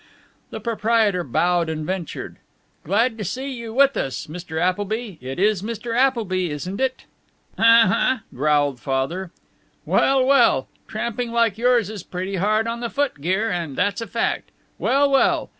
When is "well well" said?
9.85-10.67, 14.79-15.49